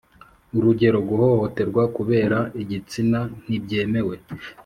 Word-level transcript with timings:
urugero: 0.57 0.99
guhohoterwa 1.09 1.83
kubera 1.95 2.37
igitsina 2.61 3.19
ntibyemewe. 3.45 4.15